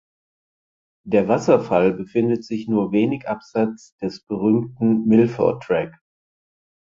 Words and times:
Der 1.05 1.27
Wasserfall 1.27 1.93
befindet 1.93 2.43
sich 2.43 2.67
nur 2.67 2.91
wenig 2.91 3.27
abseits 3.29 3.95
des 3.97 4.25
berühmten 4.25 5.05
Milford 5.05 5.61
Track. 5.61 5.93